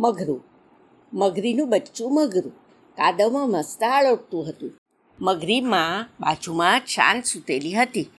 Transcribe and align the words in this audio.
મગરું 0.00 0.44
મગરીનું 1.12 1.70
બચ્ચું 1.70 2.14
મગરું 2.14 2.52
કાદવમાં 2.96 3.50
મસ્ત 3.50 3.82
આળોટતું 3.82 4.48
હતું. 4.48 4.72
મગરીમાં 5.20 6.08
બાજુમાં 6.20 6.80
છાન 6.80 7.20
સૂતેલી 7.20 7.74
હતી. 7.74 8.10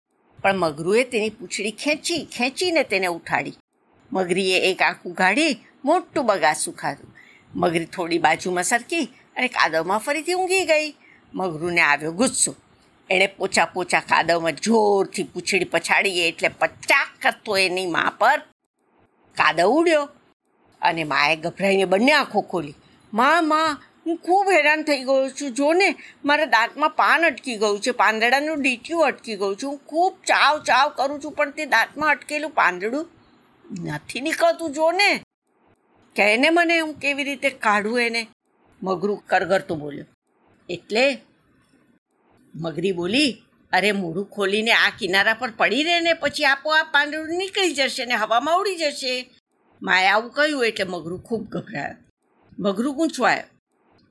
પણ 0.44 0.57
મગરુએ 0.57 1.04
તેની 1.04 1.29
પૂંછડી 1.29 1.71
ખેંચી, 1.71 2.26
ખેંચીને 2.26 2.84
તેને 2.84 3.07
ઉઠાડી. 3.07 3.54
મગરીએ 4.12 4.60
એક 4.60 4.81
આંખ 4.81 5.05
ઉઘાડી, 5.05 5.57
મોટું 5.86 6.26
બગાસું 6.26 6.76
ખાધું. 6.76 7.16
મગરી 7.55 7.86
થોડી 7.86 8.18
બાજુમાં 8.18 8.64
સરકી 8.64 9.05
અને 9.38 9.48
કાદવમાં 9.48 10.00
ફરીથી 10.00 10.34
ઊંઘી 10.34 10.66
ગઈ. 10.66 10.96
મગરુને 11.34 11.82
આવ્યો 11.82 12.11
ગુસ્સો. 12.11 12.55
એણે 13.09 13.27
પોચા 13.27 13.66
પોચા 13.66 14.00
કાદવમાં 14.00 14.55
જોરથી 14.55 15.23
પૂંછડી 15.23 15.66
પછાડી 15.66 16.09
એટલે 16.09 16.48
પચાક 16.48 17.07
કરતો 17.21 17.57
એની 17.57 17.86
મા 17.86 18.14
પર 18.20 18.39
કાદવ 19.36 19.68
ઉડ્યો. 19.68 20.09
અને 20.82 21.04
માએ 21.04 21.36
ગભરાઈને 21.36 21.86
બંને 21.86 22.12
આંખો 22.12 22.41
ખોલી. 22.41 22.73
મા 23.13 23.41
મા, 23.41 23.81
હું 24.05 24.17
ખૂબ 24.17 24.52
હેરાન 24.52 24.84
થઈ 24.84 24.98
ગયો 24.98 25.30
છું. 25.30 25.52
જો 25.52 25.73
ને, 25.73 25.95
મારા 26.26 26.45
દાંતમાં 26.45 26.90
પાન 26.90 27.26
અટકી 27.26 27.58
ગયું 27.58 27.80
છે. 27.80 27.91
પાંદડાનું 27.91 28.62
ડીટ્યું 28.62 29.05
અટકી 29.05 29.35
ગયું 29.35 29.55
છે. 29.55 29.66
હું 29.66 29.77
ખૂબ 29.77 30.13
ચાવ 30.13 30.63
ચાવ 30.63 30.90
કરું 30.90 31.23
છું, 31.23 31.31
પણ 31.31 31.52
તે 31.52 31.66
દાંતમાં 31.66 32.09
અટકેલું 32.09 32.52
પાંદડું 32.52 33.09
નથી 33.85 34.21
નીકળતું. 34.21 34.73
જો 34.73 34.91
ને. 34.91 35.23
કહેને 36.16 36.49
મને 36.49 36.80
હું 36.80 36.93
કેવી 36.93 37.23
રીતે 37.23 37.49
કાઢું 37.49 38.02
એને? 38.02 38.27
મગરું 38.84 39.23
કરગરતું 39.27 39.80
બોલ્યું. 39.80 40.05
એટલે? 40.70 41.18
મગરી 42.55 42.91
બોલી, 42.91 43.43
અરે, 43.73 43.91
મોઢું 43.91 44.26
ખોલીને 44.26 44.71
આ 44.71 44.90
કિનારા 44.99 45.34
પર 45.34 45.52
પડી 45.52 45.84
રહે 45.84 45.99
ને 45.99 46.13
પછી 46.13 46.46
આપોઆપ 46.46 46.88
પાંદડું 46.91 47.30
નીકળી 47.30 47.73
જશે 47.73 48.05
ને 48.05 48.16
હવામાં 48.16 48.57
ઉડી 48.57 48.76
જશે. 48.76 49.38
માએ 49.82 50.08
આવું 50.08 50.32
કહ્યું 50.32 50.66
એટલે 50.66 50.86
મગરું 50.88 51.22
ખૂબ 51.22 51.44
ગભરાયો 51.48 51.98
મગરું 52.58 52.96
ગૂંચવાયો 52.96 53.50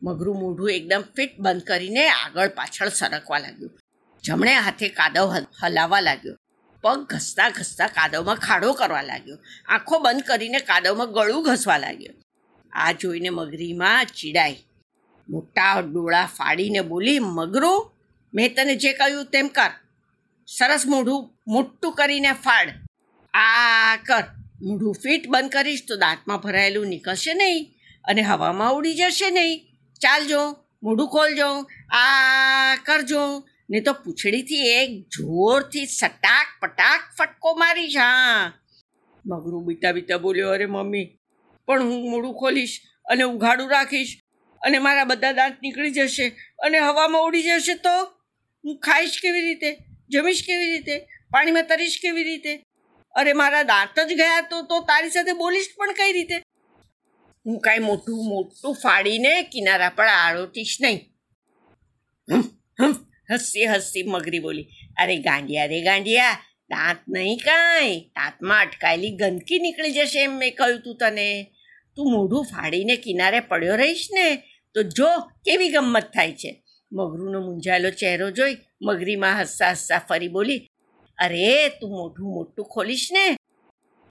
મગરું 0.03 0.37
મોઢું 0.37 0.71
એકદમ 0.71 1.05
ફિટ 1.15 1.33
બંધ 1.39 1.65
કરીને 1.65 2.05
આગળ 2.11 2.51
પાછળ 2.51 2.91
સરકવા 2.93 3.41
લાગ્યું 3.41 3.75
જમણે 4.25 4.55
હાથે 4.59 4.87
કાદવ 4.91 5.35
હલાવવા 5.61 6.03
લાગ્યો 6.03 6.37
પગ 6.85 7.01
ઘસતા 7.11 7.51
ઘસતા 7.51 7.91
કાદવમાં 7.91 8.39
ખાડો 8.39 8.73
કરવા 8.75 9.03
લાગ્યો 9.03 9.39
આંખો 9.69 9.97
બંધ 9.99 10.25
કરીને 10.25 10.61
કાદવમાં 10.63 11.11
ગળું 11.11 11.45
ઘસવા 11.45 11.79
લાગ્યો 11.79 12.17
આ 12.73 12.93
જોઈને 12.95 13.31
મગરીમાં 13.33 14.11
ચીડાઈ 14.13 14.59
મોટા 15.29 15.75
ડોળા 15.83 16.27
ફાડીને 16.29 16.83
બોલી 16.85 17.21
મગરો 17.31 17.73
મેં 18.33 18.49
તને 18.55 18.75
જે 18.77 18.91
કહ્યું 18.95 19.27
તેમ 19.27 19.49
કર 19.51 19.73
સરસ 20.49 20.85
મોઢું 20.87 21.21
મોટું 21.47 21.93
કરીને 21.93 22.33
ફાડ 22.39 22.69
આ 23.35 23.97
કર 24.05 24.25
મોઢું 24.63 24.95
ફીટ 24.95 25.29
બંધ 25.29 25.53
કરીશ 25.53 25.85
તો 25.89 25.97
દાંતમાં 25.97 26.39
ભરાયેલું 26.39 26.89
નીકળશે 26.89 27.35
નહીં 27.35 27.75
અને 28.05 28.23
હવામાં 28.23 28.73
ઉડી 28.73 28.95
જશે 28.95 29.31
નહીં. 29.31 29.61
ચાલજો, 30.01 30.57
મોઢું 30.83 31.09
ખોલજો, 31.09 31.49
આ 31.91 32.75
કરજો. 32.87 33.45
ને 33.71 33.81
તો 33.81 33.93
પૂંછડીથી 33.93 34.69
એક 34.69 34.91
જોરથી 35.09 35.87
સટાક 35.87 36.47
પટાક 36.61 37.01
ફટકો 37.19 37.55
મારીશ, 37.55 37.97
હા. 37.97 38.53
મગરું 39.25 39.65
બીતા 39.65 39.93
બીતા 39.93 40.19
બોલ્યો, 40.19 40.51
અરે 40.51 40.67
મમ્મી, 40.67 41.19
પણ 41.67 41.83
હું 41.83 42.11
મોઢું 42.11 42.35
ખોલીશ 42.35 42.81
અને 43.07 43.25
ઉઘાડું 43.25 43.71
રાખીશ 43.71 44.15
અને 44.63 44.79
મારા 44.79 45.05
બધા 45.05 45.33
દાંત 45.33 45.63
નીકળી 45.63 45.91
જશે 45.91 46.27
અને 46.59 46.79
હવામાં 46.79 47.23
ઉડી 47.23 47.43
જશે 47.43 47.75
તો 47.75 47.97
હું 48.65 48.79
ખાઈશ 48.79 49.21
કેવી 49.23 49.41
રીતે, 49.41 49.79
જમીશ 50.09 50.43
કેવી 50.47 50.71
રીતે, 50.73 51.07
પાણીમાં 51.31 51.67
તરીશ 51.67 51.99
કેવી 52.03 52.25
રીતે 52.25 52.63
અરે, 53.19 53.33
મારા 53.33 53.63
દાંત 53.63 54.01
જ 54.01 54.13
ગયા 54.13 54.41
તો 54.41 54.63
તો 54.63 54.81
તારી 54.81 55.11
સાથે 55.11 55.33
બોલીશ 55.33 55.67
પણ 55.77 55.93
કઈ 55.93 56.13
રીતે? 56.13 56.37
હું 57.47 57.61
કાંઈ 57.61 57.79
મોટું 57.79 58.29
મોટું 58.29 58.75
ફાડીને 58.75 59.43
કિનારા 59.43 59.89
પર 59.89 60.05
આળોટીશ 60.05 60.79
નહીં. 60.81 60.99
હસી 63.35 63.67
હસી 63.67 64.03
મગરી 64.03 64.39
બોલી. 64.39 64.69
અરે, 64.99 65.17
ગાંડિયા 65.19 65.67
રે 65.67 65.81
ગાંડિયા, 65.83 66.33
દાંત 66.71 66.97
નહીં 67.09 67.37
કાંઈ. 67.37 68.01
દાંતમાં 68.01 68.61
અટકાયેલી 68.61 69.11
ગંદકી 69.11 69.59
નીકળી 69.59 69.93
જશે 69.93 70.23
એમ 70.23 70.33
મેં 70.33 70.55
કહ્યું 70.55 70.81
તું 70.81 70.97
તને. 70.97 71.55
તું 71.97 72.13
મોઢું 72.13 72.45
ફાડીને 72.45 72.97
કિનારે 72.97 73.41
પડ્યો 73.41 73.77
રહીશ 73.77 74.09
ને, 74.15 74.43
તો 74.75 74.83
જો 74.83 75.11
કેવી 75.19 75.69
ગમત 75.69 76.03
થાય 76.03 76.33
છે. 76.33 76.63
મગરુનો 76.93 77.41
મૂંઝાયેલો 77.41 77.91
ચહેરો 77.91 78.31
જોઈ 78.31 78.57
મગરીમાં 78.83 79.41
હસતા 79.41 79.71
હસતા 79.71 79.99
ફરી 79.99 80.29
બોલી 80.29 80.69
અરે, 81.19 81.69
તું 81.69 81.91
મોઢું 81.91 82.35
મોટું 82.35 82.65
ખોલીશ 82.65 83.09
ને, 83.13 83.37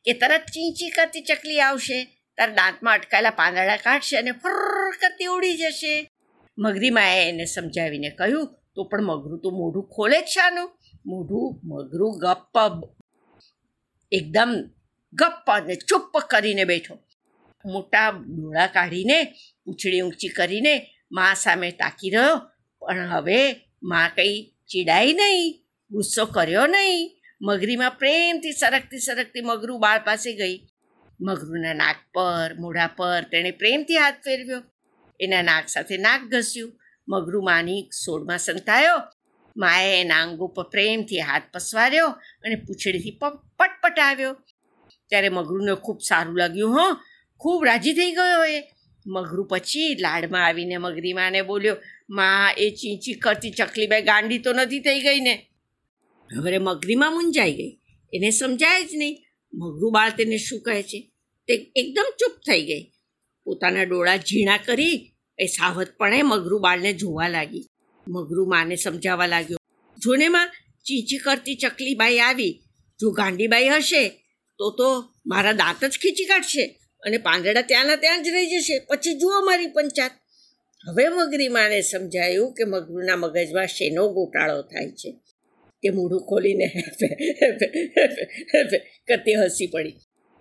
કે 0.05 0.13
તરત 0.13 0.41
ચીંચી 0.41 0.89
કરતી 0.89 1.21
ચકલી 1.21 1.59
આવશે. 1.59 2.03
તાર 2.37 2.51
દાંતમાં 2.51 2.93
અટકાયેલા 2.93 3.29
પાંદડા 3.29 3.77
કાઢશે 3.77 4.17
અને 4.17 4.31
ફર 4.31 4.91
કરતી 4.91 5.25
ઉડી 5.25 5.57
જશે. 5.57 6.09
મગરી 6.57 6.89
માએ 6.89 7.29
એને 7.29 7.45
સમજાવીને 7.45 8.09
કહ્યું, 8.09 8.55
તો 8.75 8.83
પણ 8.83 9.01
મગરું 9.03 9.39
તો 9.39 9.49
મોઢું 9.49 9.89
ખોલે 9.89 10.21
જ 10.21 10.25
શાનું. 10.25 10.71
મોઢું 11.05 11.59
મગરું 11.63 12.17
ગપ્પ 12.17 12.57
એકદમ 14.11 14.69
ગપ્પ 15.13 15.51
અને 15.51 15.75
ચૂપ 15.75 16.17
કરીને 16.17 16.63
બેઠો. 16.63 16.99
મોટા 17.65 18.09
ડોળા 18.09 18.67
કાઢીને 18.67 19.23
પૂંછડી 19.65 20.01
ઊંચી 20.01 20.27
કરીને, 20.27 20.93
મા 21.11 21.33
સામે 21.33 21.71
તાકી 21.71 22.09
રહ્યો, 22.09 22.37
પણ 22.79 23.07
હવે 23.07 23.55
મા 23.83 24.09
કંઈ 24.09 24.53
ચીડાઈ 24.67 25.13
નહીં. 25.13 25.66
ગુસ્સો 25.91 26.25
કર્યો 26.25 26.67
નહીં. 26.67 27.11
મગરીમાં 27.41 27.91
પ્રેમથી 27.91 28.51
સરકતી 28.51 28.99
સરકતી 28.99 29.41
મગરું 29.41 29.79
બાળ 29.79 29.99
પાસે 29.99 30.33
ગઈ. 30.33 30.67
મગરુના 31.21 31.73
નાક 31.73 31.95
પર, 32.13 32.53
મોઢા 32.59 32.87
પર 32.87 33.21
તેણે 33.21 33.51
પ્રેમથી 33.51 33.97
હાથ 33.97 34.13
ફેરવ્યો. 34.13 34.63
એના 35.19 35.41
નાક 35.41 35.67
સાથે 35.67 35.97
નાક 35.97 36.21
ઘસ્યું. 36.21 36.79
મગરું 37.09 37.45
માની 37.45 37.89
સોળમાં 38.05 38.39
સંતાયો. 38.39 39.01
માએ 39.57 40.01
એના 40.01 40.23
અંગો 40.23 40.47
પર 40.47 40.63
પ્રેમથી 40.63 41.19
હાથ 41.19 41.41
પસવાર્યો 41.53 42.07
અને 42.17 42.55
પૂંછડીથી 42.55 43.11
પટપટ 43.11 43.57
પટપટાવ્યો. 43.57 44.33
ત્યારે 45.09 45.29
મગરુને 45.29 45.75
ખૂબ 45.75 45.99
સારું 46.01 46.37
લાગ્યું, 46.37 46.77
હો, 46.77 46.93
ખૂબ 47.37 47.65
રાજી 47.65 47.93
થઈ 47.93 48.11
ગયો 48.11 48.45
એ. 48.45 48.63
મગરું 49.07 49.47
પછી 49.47 49.95
લાડમાં 49.99 50.45
આવીને 50.45 50.77
મગરી 50.77 51.13
માને 51.13 51.41
બોલ્યો, 51.41 51.75
માં, 52.09 52.53
એ 52.57 52.69
ચીંચી 52.69 53.13
કરતી 53.13 53.49
ચકલી 53.49 53.87
બે 53.87 54.01
ગાંડી 54.01 54.37
તો 54.37 54.53
નથી 54.53 54.79
થઈ 54.79 55.01
ગઈ 55.01 55.19
ને. 55.19 55.49
હવે 56.35 56.57
મગરીમાં 56.57 57.13
મૂંઝાઈ 57.13 57.53
ગઈ. 57.53 57.77
એને 58.13 58.29
સમજાય 58.29 58.83
જ 58.83 58.89
નહીં. 58.95 59.23
મગરું 59.53 59.93
બાળ 59.93 60.09
તેને 60.09 60.37
શું 60.37 60.61
કહે 60.61 60.83
છે? 60.83 61.11
તે 61.47 61.71
એકદમ 61.75 62.03
ચૂપ 62.19 62.31
થઈ 62.31 62.61
ગઈ. 62.61 62.91
પોતાના 63.43 63.83
ડોળા 63.83 64.17
ઝીણા 64.17 64.57
કરી 64.57 65.11
એ 65.39 65.45
સાવધપણે 65.45 66.21
મગરું 66.21 66.61
બાળને 66.61 66.93
જોવા 66.93 67.27
લાગી. 67.27 67.65
મગરું 68.07 68.49
માને 68.49 68.75
સમજાવવા 68.75 69.25
લાગ્યો. 69.25 69.57
જોને 69.97 70.27
માં 70.27 70.51
ચીંચી 70.85 71.17
કરતી 71.17 71.55
ચકલીબાઈ 71.55 72.17
આવી. 72.19 72.63
જો 73.01 73.11
ગાંડીબાઈ 73.11 73.69
હશે, 73.69 74.09
તો 74.57 74.71
તો 74.71 75.13
મારા 75.25 75.51
દાંત 75.51 75.85
જ 75.85 75.97
ખીચી 75.99 76.25
કાઢશે 76.25 76.79
અને 77.01 77.17
પાંદડા 77.17 77.61
ત્યાંના 77.61 77.95
ત્યાં 77.95 78.23
જ 78.23 78.27
રહી 78.27 78.47
જશે. 78.47 78.79
પછી 78.79 79.13
જુઓ 79.13 79.41
મારી 79.41 79.67
પંચાત. 79.67 80.11
હવે 80.87 81.09
મગરી 81.09 81.47
માને 81.47 81.81
સમજાયું 81.81 82.53
કે 82.53 82.63
મગરુના 82.63 83.15
મગજમાં 83.15 83.67
શેનો 83.67 84.09
ગોટાળો 84.09 84.61
થાય 84.61 84.91
છે. 84.91 85.19
તે 85.81 85.89
મોઢું 85.89 86.21
ખોલીને 86.25 86.67
કરતી 89.07 89.33
હસી 89.33 89.67
પડી. 89.67 89.93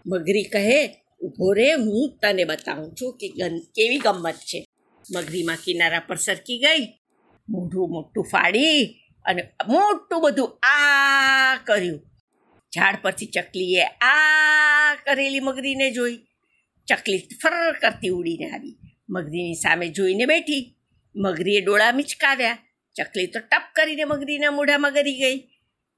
મગરી 0.07 0.43
કહે 0.43 0.87
ઊભો 1.21 1.53
રે, 1.53 1.73
હું 1.73 2.19
તને 2.23 2.45
બતાવું 2.45 2.95
છું 3.03 3.17
કે 3.17 3.29
કેવી 3.75 3.99
ગમત 3.99 4.35
છે. 4.35 4.65
મગરીમાં 5.15 5.57
કિનારા 5.65 6.01
પર 6.01 6.17
સરકી 6.17 6.59
ગઈ. 6.59 6.87
મોઢું 7.49 7.89
મોટું 7.89 8.25
ફાડી 8.25 9.01
અને 9.25 9.43
મોટું 9.69 10.21
બધું 10.23 10.59
આ 10.63 11.57
કર્યું. 11.65 12.01
ઝાડ 12.75 12.97
પરથી 13.03 13.27
ચકલીએ 13.27 13.83
આ 13.83 14.95
કરેલી 14.95 15.41
મગરીને 15.41 15.91
જોઈ. 15.91 16.17
ચકલી 16.87 17.19
ફર 17.19 17.73
કરતી 17.73 18.09
ઉડીને 18.09 18.51
આવી. 18.51 18.77
મગરીની 19.10 19.55
સામે 19.55 19.89
જોઈને 19.89 20.27
બેઠી. 20.27 20.75
મગરીએ 21.16 21.60
ડોળા 21.60 21.93
મિચકાવ્યા. 21.93 22.59
ચકલી 22.97 23.27
તો 23.27 23.41
કરીને 23.77 24.05
મગરીના 24.05 24.51
મોઢામાં 24.51 24.95
ગરી 24.95 25.17
ગઈ. 25.19 25.49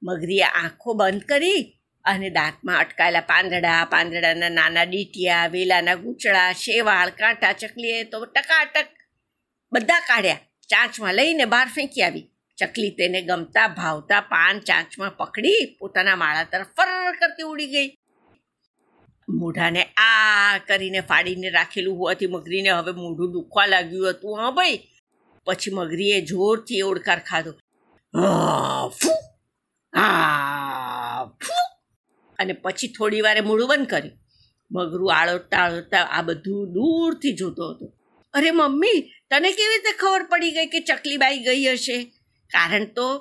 મગરીએ 0.03 0.43
આંખો 0.43 0.95
બંધ 0.95 1.23
કરી 1.23 1.75
અને 2.05 2.31
દાંતમાં 2.31 2.79
અટકાયેલા 2.79 3.21
પાંદડા, 3.21 3.85
પાંદડાના 3.91 4.49
નાના 4.49 4.83
ડીટિયા, 4.83 5.47
વેલાના 5.47 5.95
ગૂંચળા, 5.95 6.53
શેવાળ, 6.53 7.11
કાંટા, 7.11 7.53
ચકલીએ 7.53 8.05
તો 8.05 8.25
ટકાટક 8.25 8.87
બધા 9.73 10.01
કાઢ્યા. 10.01 10.39
ચાંચમાં 10.69 11.15
લઈને 11.15 11.45
બહાર 11.45 11.69
ફેંકી 11.69 12.03
આવી. 12.03 12.25
ચકલી 12.59 12.91
તેને 12.91 13.23
ગમતા, 13.23 13.69
ભાવતા 13.69 14.21
પાન 14.21 14.61
ચાંચમાં 14.61 15.17
પકડી 15.17 15.77
પોતાના 15.79 16.17
માળા 16.17 16.45
તરફ 16.45 16.67
ફર 16.67 17.13
કરતી 17.13 17.43
ઉડી 17.43 17.67
ગઈ. 17.67 17.89
મોઢાને 19.29 19.83
આ 19.83 20.59
કરીને 20.59 21.01
ફાડીને 21.01 21.49
રાખેલું 21.51 21.99
હોવાથી 21.99 22.27
મગરીને 22.27 22.71
હવે 22.71 22.93
મોઢું 22.93 23.33
દુખવા 23.33 23.67
લાગ્યું 23.67 24.11
હતું. 24.11 24.39
હા 24.39 24.51
ભાઈ. 24.51 24.79
પછી 25.47 25.71
મગરીએ 25.71 26.21
જોરથી 26.21 26.83
ઓડકાર 26.83 27.19
ખાધો. 27.19 27.53
આ, 28.15 28.89
ફૂ. 28.89 29.11
આ 29.99 31.25
ફૂ. 31.25 31.79
અને 32.39 32.53
પછી 32.53 32.89
થોડી 32.89 33.21
વારે 33.21 33.41
મોઢું 33.41 33.69
બંધ 33.69 33.87
કર્યું. 33.87 34.19
મગરું 34.71 35.15
આળોટતા 35.15 35.57
આળોટતા 35.57 36.03
આ 36.03 36.23
બધું 36.23 36.73
દૂરથી 36.73 37.33
જોતો 37.33 37.71
હતો. 37.71 37.93
અરે 38.35 38.51
મમ્મી 38.51 39.13
તને 39.31 39.53
કેવી 39.53 39.69
રીતે 39.69 39.99
ખબર 39.99 40.23
પડી 40.23 40.51
ગઈ 40.51 40.67
કે 40.67 40.81
ચકલીબાઈ 40.81 41.39
ગઈ 41.39 41.73
હશે? 41.73 42.03
કારણ 42.47 42.85
તો 42.85 43.19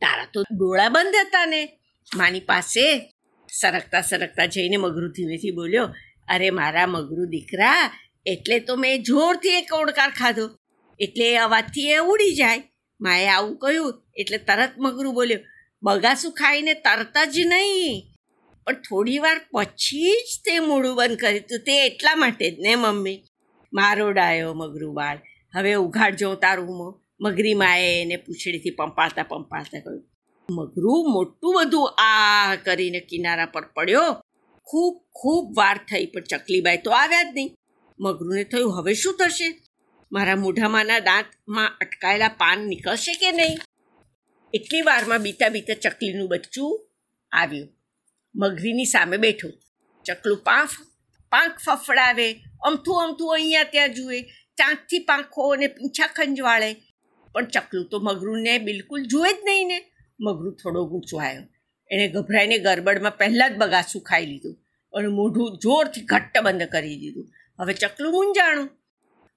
તારા 0.00 0.26
તો 0.32 0.42
ડોળા 0.42 0.88
બંધ 0.88 1.14
હતા 1.14 1.46
ને. 1.46 1.78
માની 2.16 2.40
પાસે 2.40 3.12
સરકતા 3.52 4.00
સરકતા 4.00 4.46
જઈને 4.46 4.76
મગરું 4.76 5.12
ધીમેથી 5.12 5.50
બોલ્યો 5.50 5.94
અરે 6.28 6.50
મારા 6.50 6.86
મગરું 6.86 7.28
દીકરા 7.28 7.98
એટલે 8.26 8.58
તો 8.58 8.76
મેં 8.76 9.02
જોરથી 9.02 9.48
એક 9.48 9.72
ઓડકાર 9.72 10.10
ખાધો. 10.10 10.50
એટલે 10.98 11.32
એ 11.32 11.36
અવાજથી 11.36 11.90
એ 11.90 11.98
ઉડી 11.98 12.34
જાય. 12.34 12.62
માએ 13.00 13.28
આવું 13.28 13.58
કહ્યું 13.58 14.01
એટલે 14.16 14.38
તરત 14.38 14.70
મગરું 14.78 15.14
બોલ્યો, 15.14 15.38
બગાસું 15.82 16.32
ખાઈને 16.32 16.74
તરત 16.74 17.16
જ 17.32 17.38
નહીં. 17.46 18.02
પણ 18.66 18.74
થોડી 18.74 19.18
વાર 19.18 19.40
પછી 19.52 20.10
જ 20.10 20.40
તે 20.44 20.58
મોઢું 20.58 20.96
બંધ 20.96 21.16
કર્યું 21.16 21.40
હતું. 21.40 21.58
તે 21.58 21.86
એટલા 21.86 22.14
માટે 22.14 22.50
જ 22.50 22.60
ને 22.60 22.74
મમ્મી? 22.74 23.24
મારો 23.72 24.12
ડાયો 24.12 24.54
મગરું 24.54 24.94
બાળ. 24.94 25.18
હવે 25.54 25.74
ઉઘાડજો 25.74 26.34
તારું 26.34 27.00
મગરી 27.20 27.54
માએ 27.54 28.02
એને 28.02 28.16
પૂંછડીથી 28.16 28.70
પંપાળતા 28.70 29.22
પંપાળતા 29.22 29.80
કહ્યું. 29.80 30.04
મગરું 30.50 31.12
મોટું 31.12 31.54
બધું 31.54 31.90
આ 31.98 32.54
કરીને 32.54 33.00
કિનારા 33.00 33.46
પર 33.46 33.64
પડ્યો. 33.74 34.12
ખૂબ 34.66 35.04
ખૂબ 35.10 35.56
વાર 35.56 35.76
થઈ, 35.76 36.06
પણ 36.06 36.20
ચકલીબાઈ 36.20 36.76
તો 36.76 36.90
આવ્યા 36.90 37.22
જ 37.22 37.26
નહીં. 37.34 37.54
મગરુને 38.00 38.44
થયું, 38.44 38.78
હવે 38.78 38.94
શું 38.94 39.16
થશે? 39.16 39.62
મારા 40.12 40.36
મોઢામાંના 40.36 40.98
દાંતમાં 40.98 41.70
અટકાયેલા 41.80 42.28
પાન 42.28 42.58
નીકળશે 42.58 43.12
કે 43.12 43.32
નહીં? 43.32 43.58
એટલી 44.54 44.82
વારમાં 44.82 45.22
બીતા 45.22 45.48
બીતા 45.48 45.74
ચકલીનું 45.74 46.28
બચ્ચું 46.28 46.88
આવ્યું. 47.32 47.68
મગરીની 48.34 48.84
સામે 48.84 49.16
બેઠું. 49.16 49.52
ચકલું 50.04 50.38
પાંખ 50.38 50.70
પાંખ 51.32 51.58
ફફડાવે, 51.58 52.32
અમથું 52.62 53.02
અમથું 53.04 53.34
અહીંયા 53.34 53.64
ત્યાં 53.64 53.94
જુએ 53.94 54.22
ચાંકથી 54.58 54.98
પાંખો 54.98 55.48
અને 55.48 55.66
પીંછા 55.66 56.06
ખંજવાળે. 56.06 56.76
પણ 57.32 57.44
ચકલું 57.44 57.88
તો 57.88 58.00
મગરુને 58.00 58.58
બિલકુલ 58.58 59.02
જુએ 59.02 59.32
જ 59.32 59.36
નહીં 59.44 59.66
ને. 59.66 59.78
મગરું 60.20 60.56
થોડો 60.56 60.84
ગૂંચવાયો 60.84 61.42
એણે 61.90 62.08
ગભરાઈને 62.08 62.58
ગરબડમાં 62.58 63.18
પહેલાં 63.18 63.54
જ 63.54 63.56
બગાસું 63.56 64.02
ખાઈ 64.02 64.26
લીધું 64.26 64.56
અને 64.92 65.06
મોઢું 65.06 65.58
જોરથી 65.58 66.00
ઘટ્ટ 66.00 66.38
બંધ 66.38 66.62
કરી 66.62 66.98
દીધું. 66.98 67.26
હવે 67.58 67.72
ચકલું 67.72 68.12
મૂંઝાણું 68.12 68.70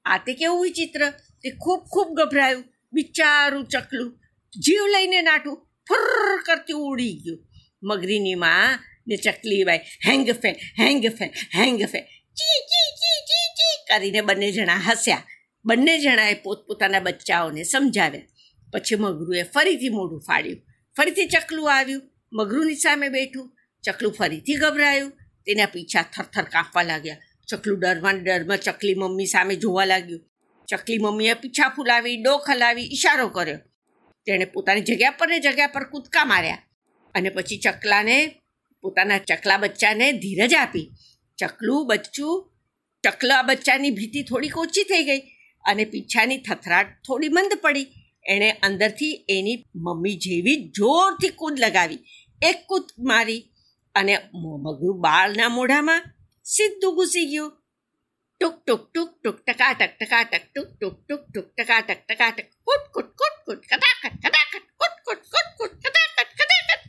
આ 0.05 0.17
તે 0.17 0.33
કેવું 0.33 0.61
વિચિત્ર? 0.61 1.09
તે 1.09 1.49
ખૂબ 1.49 1.81
ખૂબ 1.83 2.13
ગભરાયું. 2.13 2.63
બિચારું 2.93 3.65
ચકલું. 3.65 4.19
જીવ 4.59 4.87
લઈને 4.87 5.21
નાઠું. 5.21 5.67
ફર 5.89 6.41
કરતી 6.45 6.73
ઉડી 6.73 7.21
ગયું. 7.25 7.47
મગરીની 7.83 8.35
માં 8.35 8.79
ને 9.07 9.15
ચકલીબાઈ, 9.15 9.77
હેંગ 9.77 10.31
ફેન 10.31 10.55
હેંગ 10.79 11.07
ફેન 11.07 11.29
હેંગ 11.55 11.85
ફેન 11.85 12.03
ચી 12.33 12.59
ચી 12.71 12.91
ચી 12.95 13.25
ચી 13.25 13.55
ચી 13.55 13.85
કરીને 13.89 14.21
બંને 14.21 14.51
જણા 14.51 14.75
હસ્યા. 14.75 15.23
બંને 15.65 15.99
જણાએ 15.99 16.33
પોતપોતાના 16.33 16.99
બચ્ચાઓને 16.99 17.63
સમજાવ્યા. 17.63 18.21
પછી 18.73 18.95
મગરુએ 18.95 19.43
ફરીથી 19.43 19.89
મોઢું 19.89 20.21
ફાડ્યું. 20.21 20.61
ફરીથી 20.97 21.25
ચકલું 21.25 21.73
આવ્યું. 21.73 22.01
મગરુની 22.33 22.75
સામે 22.75 23.09
બેઠું. 23.09 23.57
ચકલું 23.83 24.13
ફરીથી 24.13 24.53
ગભરાયું. 24.53 25.11
તેના 25.45 25.65
પીછા 25.65 26.01
થરથર 26.01 26.43
કાપવા 26.43 26.83
લાગ્યા. 26.83 27.17
ચકલું 27.47 27.79
ડરમાં 27.79 28.23
ડરમાં 28.23 28.57
ચકલી 28.57 28.95
મમ્મી 28.95 29.25
સામે 29.25 29.55
જોવા 29.55 29.85
લાગ્યું. 29.85 30.21
ચકલી 30.67 30.97
મમ્મીએ 30.97 31.33
પીછા 31.33 31.69
ફૂલાવી 31.69 32.17
ડોક 32.17 32.49
હલાવી 32.49 32.83
ઈશારો 32.83 33.27
કર્યો. 33.27 33.59
તેણે 34.27 34.45
પોતાની 34.45 34.87
જગ્યા 34.89 35.17
પર 35.19 35.29
ને 35.29 35.39
જગ્યા 35.39 35.73
પર 35.75 35.85
કૂદકા 35.91 36.25
માર્યા 36.25 36.63
અને 37.15 37.29
પછી 37.29 37.59
ચકલાને, 37.65 38.15
પોતાના 38.83 39.19
ચકલા 39.29 39.57
બચ્ચાને 39.57 40.07
ધીરજ 40.23 40.53
આપી. 40.53 40.87
ચકલું 41.39 41.87
બચ્ચું, 41.89 42.35
ચકલા 43.03 43.41
બચ્ચાની 43.43 43.95
ભીતિ 43.97 44.27
થોડીક 44.29 44.57
ઓછી 44.57 44.85
થઈ 44.91 45.03
ગઈ 45.09 45.21
અને 45.65 45.83
પીછાની 45.91 46.39
થથરાટ 46.47 46.89
થોડી 47.05 47.33
મંદ 47.35 47.53
પડી. 47.63 47.87
એણે 48.25 48.49
અંદરથી 48.67 49.13
એની 49.35 49.57
મમ્મી 49.83 50.15
જેવી 50.17 50.57
જોરથી 50.77 51.37
કૂદ 51.39 51.61
લગાવી. 51.63 52.01
એક 52.41 52.57
કૂદ 52.69 52.87
મારી 53.09 53.41
અને 53.95 54.13
મગરું 54.63 54.97
બાળના 55.05 55.51
મોઢામાં 55.57 56.03
સીધું 56.45 56.95
ઘૂસી 56.97 57.27
ગયું. 57.31 57.53
ટુક 58.41 58.55
ટુક 58.61 58.81
ટુક 58.85 59.11
ટુક 59.13 59.37
ટકા 59.47 59.73
ટક 59.73 59.93
ટકા, 59.99 60.23
ટક, 60.23 60.43
ટુક 60.45 60.69
ટુક 60.71 60.95
ટુક 60.99 61.21
ટુક 61.29 61.47
ટકા 61.53 61.81
ટક 61.81 62.01
ટકા 62.07 62.31
ટક 62.31 62.49
કૂટ 62.65 62.85
કટાકટ 63.65 64.15
કટાકટ 64.15 64.67
કુટ 64.79 64.95
કુટ 65.05 65.23
કુટ 65.33 65.49
કુટ 65.57 65.73
કટાકટ 65.83 66.31
કટાકટ 66.31 66.83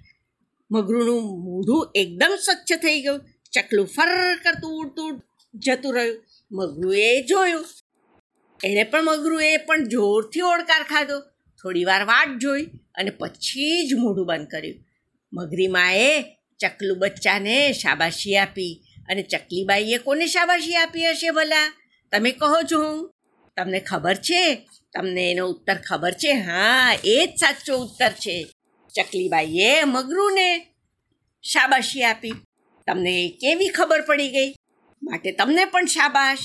મગરુનું 0.76 1.44
મોઢું 1.44 1.93
એકદમ 1.94 2.37
સ્વચ્છ 2.44 2.78
થઈ 2.78 3.02
ગયું. 3.02 3.20
ચકલું 3.52 3.87
ફર 3.87 4.37
કરતું 4.37 4.70
ઉડતું 4.70 5.23
જતું 5.55 5.94
રહ્યું. 5.94 6.25
મગરુએ 6.52 7.23
જોયું. 7.23 7.64
એને 8.64 8.84
પણ 8.84 9.05
મગરુએ 9.05 9.56
પણ 9.56 9.88
જોરથી 9.88 10.40
ઓળકાર 10.40 10.82
ખાધો. 10.82 11.20
થોડી 11.62 11.84
વાર 11.84 12.05
વાટ 12.05 12.38
જોઈ 12.38 12.62
અને 12.94 13.11
પછી 13.11 13.88
જ 13.88 13.94
મોઢું 13.94 14.26
બંધ 14.26 14.49
કર્યું. 14.49 14.84
મગરી 15.32 15.67
માએ 15.67 16.23
ચકલું 16.58 16.99
બચ્ચાને 16.99 17.73
શાબાશી 17.73 18.37
આપી 18.37 18.82
અને 19.08 19.23
ચકલીબાઈએ 19.23 19.99
કોને 19.99 20.26
શાબાશી 20.26 20.75
આપી 20.75 21.05
હશે 21.05 21.31
ભલા? 21.31 21.73
તમે 22.12 22.31
કહો 22.31 22.62
છો 22.73 22.90
હું. 22.90 23.11
તમને 23.56 23.81
ખબર 23.81 24.14
છે? 24.14 24.69
તમને 24.94 25.31
એનો 25.31 25.46
ઉત્તર 25.46 25.75
ખબર 25.75 26.12
છે? 26.12 26.31
હા, 26.31 26.99
એ 27.05 27.26
જ 27.26 27.38
સાચો 27.40 27.76
ઉત્તર 27.76 28.08
છે. 28.08 28.46
ચકલીબાઈએ 28.97 29.85
મગરુને 29.85 30.49
શાબાશી 31.43 32.03
આપી. 32.03 32.35
તમને 32.87 33.39
કેવી 33.41 33.69
ખબર 33.69 34.01
પડી 34.01 34.29
ગઈ? 34.29 34.55
માટે 35.03 35.33
તમને 35.33 35.65
પણ 35.65 35.87
શાબાશ. 35.87 36.39